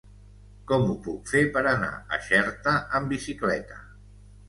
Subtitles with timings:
[0.71, 3.83] Com ho puc fer per anar a Xerta amb bicicleta?